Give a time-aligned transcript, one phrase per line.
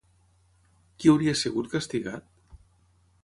[1.03, 2.59] Qui hauria sigut castigat?